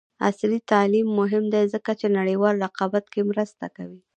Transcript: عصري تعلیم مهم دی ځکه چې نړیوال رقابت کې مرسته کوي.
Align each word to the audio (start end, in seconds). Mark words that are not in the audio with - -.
عصري 0.27 0.59
تعلیم 0.71 1.07
مهم 1.19 1.43
دی 1.53 1.63
ځکه 1.73 1.91
چې 1.99 2.07
نړیوال 2.17 2.55
رقابت 2.65 3.05
کې 3.13 3.21
مرسته 3.31 3.65
کوي. 3.75 3.99